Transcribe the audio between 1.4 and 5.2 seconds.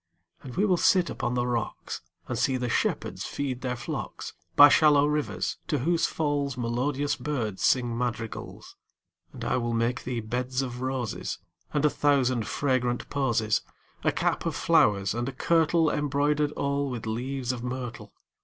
rocks, 5 And see the shepherds feed their flocks By shallow